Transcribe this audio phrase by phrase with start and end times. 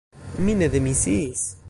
[0.47, 1.45] Mi ne demisiis.